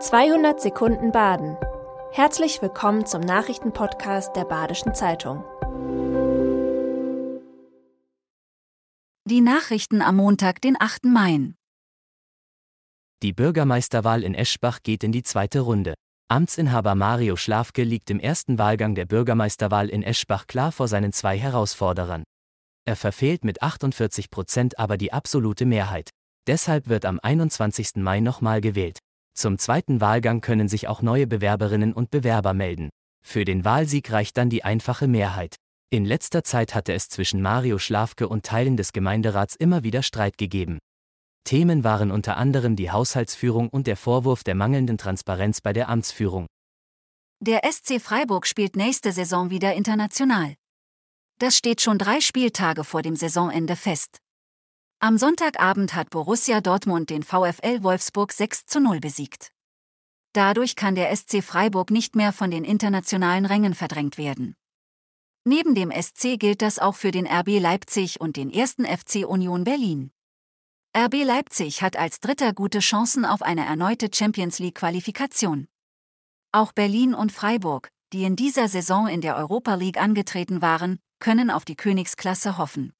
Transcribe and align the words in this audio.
200 0.00 0.60
Sekunden 0.60 1.10
Baden. 1.10 1.56
Herzlich 2.12 2.62
willkommen 2.62 3.04
zum 3.04 3.20
Nachrichtenpodcast 3.20 4.36
der 4.36 4.44
Badischen 4.44 4.94
Zeitung. 4.94 5.42
Die 9.24 9.40
Nachrichten 9.40 10.00
am 10.00 10.14
Montag, 10.14 10.60
den 10.60 10.76
8. 10.78 11.06
Mai. 11.06 11.52
Die 13.24 13.32
Bürgermeisterwahl 13.32 14.22
in 14.22 14.36
Eschbach 14.36 14.84
geht 14.84 15.02
in 15.02 15.10
die 15.10 15.24
zweite 15.24 15.58
Runde. 15.62 15.94
Amtsinhaber 16.28 16.94
Mario 16.94 17.34
Schlafke 17.34 17.82
liegt 17.82 18.08
im 18.10 18.20
ersten 18.20 18.56
Wahlgang 18.56 18.94
der 18.94 19.06
Bürgermeisterwahl 19.06 19.88
in 19.88 20.04
Eschbach 20.04 20.46
klar 20.46 20.70
vor 20.70 20.86
seinen 20.86 21.12
zwei 21.12 21.36
Herausforderern. 21.36 22.22
Er 22.84 22.94
verfehlt 22.94 23.44
mit 23.44 23.62
48 23.62 24.30
Prozent 24.30 24.78
aber 24.78 24.96
die 24.96 25.12
absolute 25.12 25.66
Mehrheit. 25.66 26.10
Deshalb 26.46 26.88
wird 26.88 27.04
am 27.04 27.18
21. 27.20 27.96
Mai 27.96 28.20
nochmal 28.20 28.60
gewählt. 28.60 29.00
Zum 29.38 29.56
zweiten 29.56 30.00
Wahlgang 30.00 30.40
können 30.40 30.66
sich 30.66 30.88
auch 30.88 31.00
neue 31.00 31.28
Bewerberinnen 31.28 31.92
und 31.92 32.10
Bewerber 32.10 32.54
melden. 32.54 32.90
Für 33.24 33.44
den 33.44 33.64
Wahlsieg 33.64 34.10
reicht 34.10 34.36
dann 34.36 34.50
die 34.50 34.64
einfache 34.64 35.06
Mehrheit. 35.06 35.54
In 35.90 36.04
letzter 36.04 36.42
Zeit 36.42 36.74
hatte 36.74 36.92
es 36.92 37.08
zwischen 37.08 37.40
Mario 37.40 37.78
Schlafke 37.78 38.28
und 38.28 38.44
Teilen 38.44 38.76
des 38.76 38.92
Gemeinderats 38.92 39.54
immer 39.54 39.84
wieder 39.84 40.02
Streit 40.02 40.38
gegeben. 40.38 40.80
Themen 41.44 41.84
waren 41.84 42.10
unter 42.10 42.36
anderem 42.36 42.74
die 42.74 42.90
Haushaltsführung 42.90 43.68
und 43.68 43.86
der 43.86 43.96
Vorwurf 43.96 44.42
der 44.42 44.56
mangelnden 44.56 44.98
Transparenz 44.98 45.60
bei 45.60 45.72
der 45.72 45.88
Amtsführung. 45.88 46.48
Der 47.38 47.60
SC 47.62 48.00
Freiburg 48.00 48.44
spielt 48.44 48.74
nächste 48.74 49.12
Saison 49.12 49.50
wieder 49.50 49.72
international. 49.74 50.56
Das 51.38 51.56
steht 51.56 51.80
schon 51.80 51.98
drei 51.98 52.20
Spieltage 52.20 52.82
vor 52.82 53.02
dem 53.02 53.14
Saisonende 53.14 53.76
fest. 53.76 54.18
Am 55.00 55.16
Sonntagabend 55.16 55.94
hat 55.94 56.10
Borussia 56.10 56.60
Dortmund 56.60 57.08
den 57.10 57.22
VfL 57.22 57.84
Wolfsburg 57.84 58.32
6 58.32 58.66
zu 58.66 58.80
0 58.80 58.98
besiegt. 58.98 59.52
Dadurch 60.32 60.74
kann 60.74 60.96
der 60.96 61.14
SC 61.14 61.40
Freiburg 61.40 61.92
nicht 61.92 62.16
mehr 62.16 62.32
von 62.32 62.50
den 62.50 62.64
internationalen 62.64 63.46
Rängen 63.46 63.76
verdrängt 63.76 64.18
werden. 64.18 64.56
Neben 65.44 65.76
dem 65.76 65.92
SC 65.92 66.36
gilt 66.36 66.62
das 66.62 66.80
auch 66.80 66.96
für 66.96 67.12
den 67.12 67.28
RB 67.28 67.60
Leipzig 67.60 68.20
und 68.20 68.36
den 68.36 68.50
ersten 68.50 68.84
FC 68.86 69.24
Union 69.24 69.62
Berlin. 69.62 70.10
RB 70.96 71.22
Leipzig 71.22 71.80
hat 71.80 71.96
als 71.96 72.18
Dritter 72.18 72.52
gute 72.52 72.80
Chancen 72.80 73.24
auf 73.24 73.42
eine 73.42 73.64
erneute 73.64 74.08
Champions 74.12 74.58
League-Qualifikation. 74.58 75.68
Auch 76.50 76.72
Berlin 76.72 77.14
und 77.14 77.30
Freiburg, 77.30 77.92
die 78.12 78.24
in 78.24 78.34
dieser 78.34 78.66
Saison 78.66 79.06
in 79.06 79.20
der 79.20 79.36
Europa 79.36 79.76
League 79.76 80.02
angetreten 80.02 80.60
waren, 80.60 80.98
können 81.20 81.52
auf 81.52 81.64
die 81.64 81.76
Königsklasse 81.76 82.58
hoffen. 82.58 82.92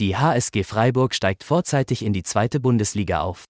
Die 0.00 0.16
HSG 0.16 0.62
Freiburg 0.62 1.12
steigt 1.12 1.42
vorzeitig 1.42 2.04
in 2.04 2.12
die 2.12 2.22
zweite 2.22 2.60
Bundesliga 2.60 3.22
auf. 3.22 3.46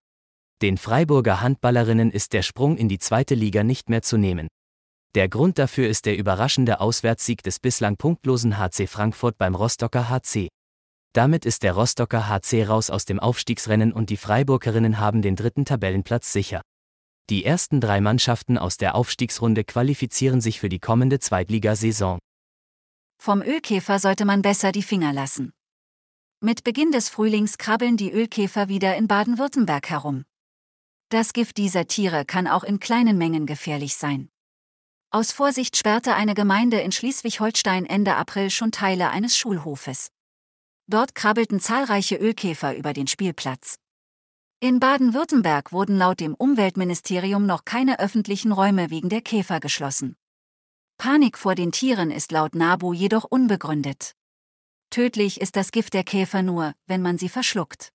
Den 0.62 0.78
Freiburger 0.78 1.42
Handballerinnen 1.42 2.10
ist 2.10 2.32
der 2.32 2.40
Sprung 2.40 2.78
in 2.78 2.88
die 2.88 2.98
zweite 2.98 3.34
Liga 3.34 3.64
nicht 3.64 3.90
mehr 3.90 4.00
zu 4.00 4.16
nehmen. 4.16 4.48
Der 5.14 5.28
Grund 5.28 5.58
dafür 5.58 5.88
ist 5.88 6.06
der 6.06 6.16
überraschende 6.16 6.80
Auswärtssieg 6.80 7.42
des 7.42 7.60
bislang 7.60 7.98
punktlosen 7.98 8.56
HC 8.56 8.86
Frankfurt 8.86 9.36
beim 9.36 9.54
Rostocker 9.54 10.08
HC. 10.08 10.48
Damit 11.12 11.44
ist 11.44 11.64
der 11.64 11.74
Rostocker 11.74 12.28
HC 12.28 12.64
raus 12.64 12.88
aus 12.88 13.04
dem 13.04 13.20
Aufstiegsrennen 13.20 13.92
und 13.92 14.08
die 14.08 14.16
Freiburgerinnen 14.16 14.98
haben 14.98 15.20
den 15.20 15.36
dritten 15.36 15.66
Tabellenplatz 15.66 16.32
sicher. 16.32 16.62
Die 17.28 17.44
ersten 17.44 17.78
drei 17.82 18.00
Mannschaften 18.00 18.56
aus 18.56 18.78
der 18.78 18.94
Aufstiegsrunde 18.94 19.64
qualifizieren 19.64 20.40
sich 20.40 20.60
für 20.60 20.70
die 20.70 20.80
kommende 20.80 21.18
Zweitligasaison. 21.18 22.18
Vom 23.20 23.42
Ölkäfer 23.42 23.98
sollte 23.98 24.24
man 24.24 24.40
besser 24.40 24.72
die 24.72 24.82
Finger 24.82 25.12
lassen. 25.12 25.52
Mit 26.40 26.62
Beginn 26.62 26.92
des 26.92 27.08
Frühlings 27.08 27.58
krabbeln 27.58 27.96
die 27.96 28.12
Ölkäfer 28.12 28.68
wieder 28.68 28.96
in 28.96 29.08
Baden-Württemberg 29.08 29.90
herum. 29.90 30.24
Das 31.08 31.32
Gift 31.32 31.56
dieser 31.56 31.88
Tiere 31.88 32.24
kann 32.24 32.46
auch 32.46 32.62
in 32.62 32.78
kleinen 32.78 33.18
Mengen 33.18 33.44
gefährlich 33.44 33.96
sein. 33.96 34.28
Aus 35.10 35.32
Vorsicht 35.32 35.76
sperrte 35.76 36.14
eine 36.14 36.34
Gemeinde 36.34 36.78
in 36.80 36.92
Schleswig-Holstein 36.92 37.86
Ende 37.86 38.14
April 38.14 38.50
schon 38.50 38.70
Teile 38.70 39.10
eines 39.10 39.36
Schulhofes. 39.36 40.12
Dort 40.86 41.16
krabbelten 41.16 41.58
zahlreiche 41.58 42.14
Ölkäfer 42.14 42.76
über 42.76 42.92
den 42.92 43.08
Spielplatz. 43.08 43.80
In 44.60 44.78
Baden-Württemberg 44.78 45.72
wurden 45.72 45.98
laut 45.98 46.20
dem 46.20 46.36
Umweltministerium 46.36 47.46
noch 47.46 47.64
keine 47.64 47.98
öffentlichen 47.98 48.52
Räume 48.52 48.90
wegen 48.90 49.08
der 49.08 49.22
Käfer 49.22 49.58
geschlossen. 49.58 50.14
Panik 50.98 51.36
vor 51.36 51.56
den 51.56 51.72
Tieren 51.72 52.12
ist 52.12 52.30
laut 52.30 52.54
NABU 52.54 52.92
jedoch 52.92 53.24
unbegründet. 53.24 54.14
Tödlich 54.90 55.40
ist 55.40 55.56
das 55.56 55.70
Gift 55.70 55.92
der 55.92 56.02
Käfer 56.02 56.42
nur, 56.42 56.72
wenn 56.86 57.02
man 57.02 57.18
sie 57.18 57.28
verschluckt. 57.28 57.92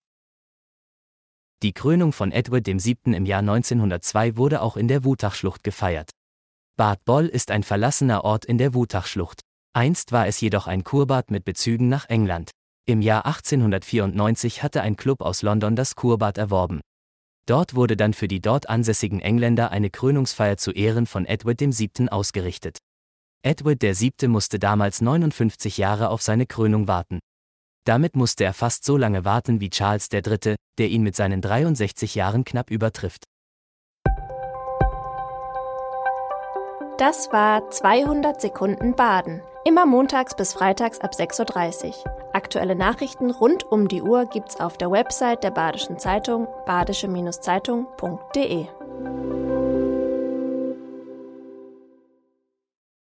Die 1.64 1.74
Krönung 1.74 2.14
von 2.14 2.32
Edward 2.32 2.68
VII. 2.68 2.98
im 3.06 3.26
Jahr 3.26 3.40
1902 3.40 4.38
wurde 4.38 4.62
auch 4.62 4.78
in 4.78 4.88
der 4.88 5.04
Wutachschlucht 5.04 5.64
gefeiert. 5.64 6.12
Bad 6.76 7.04
Boll 7.06 7.26
ist 7.26 7.52
ein 7.52 7.64
verlassener 7.64 8.24
Ort 8.24 8.46
in 8.46 8.58
der 8.58 8.74
Wutachschlucht. 8.74 9.42
Einst 9.74 10.12
war 10.12 10.28
es 10.28 10.40
jedoch 10.40 10.68
ein 10.68 10.84
Kurbad 10.84 11.32
mit 11.32 11.46
Bezügen 11.46 11.90
nach 11.90 12.10
England. 12.10 12.52
Im 12.86 13.02
Jahr 13.02 13.26
1894 13.26 14.62
hatte 14.62 14.82
ein 14.82 14.96
Club 14.96 15.22
aus 15.22 15.42
London 15.42 15.76
das 15.76 15.96
Kurbad 15.96 16.38
erworben. 16.38 16.82
Dort 17.48 17.76
wurde 17.76 17.98
dann 17.98 18.14
für 18.14 18.28
die 18.28 18.42
dort 18.42 18.70
ansässigen 18.70 19.20
Engländer 19.20 19.72
eine 19.72 19.90
Krönungsfeier 19.90 20.58
zu 20.58 20.72
Ehren 20.72 21.08
von 21.08 21.26
Edward 21.26 21.60
VII. 21.62 22.10
ausgerichtet. 22.10 22.78
Edward 23.46 23.84
VII. 23.84 24.30
musste 24.30 24.58
damals 24.58 25.02
59 25.02 25.78
Jahre 25.78 26.10
auf 26.10 26.22
seine 26.22 26.46
Krönung 26.46 26.88
warten. 26.88 27.20
Damit 27.86 28.16
musste 28.16 28.46
er 28.46 28.54
fast 28.54 28.86
so 28.86 28.96
lange 28.96 29.26
warten 29.26 29.60
wie 29.60 29.70
Charles 29.70 30.08
III., 30.14 30.56
der 30.78 30.88
ihn 30.88 31.04
mit 31.04 31.18
seinen 31.18 31.42
63 31.42 32.16
Jahren 32.16 32.46
knapp 32.46 32.72
übertrifft. 32.72 33.26
Das 36.98 37.34
war 37.34 37.70
200 37.70 38.40
Sekunden 38.40 38.96
Baden. 38.96 39.42
Immer 39.66 39.86
montags 39.86 40.38
bis 40.38 40.54
freitags 40.54 41.02
ab 41.02 41.12
6.30 41.14 41.88
Uhr. 41.88 41.96
Aktuelle 42.32 42.76
Nachrichten 42.76 43.30
rund 43.30 43.70
um 43.70 43.90
die 43.90 44.02
Uhr 44.02 44.26
gibt's 44.26 44.58
auf 44.58 44.78
der 44.78 44.90
Website 44.90 45.44
der 45.44 45.52
Badischen 45.52 46.00
Zeitung 46.00 46.48
badische-zeitung.de. 46.66 48.68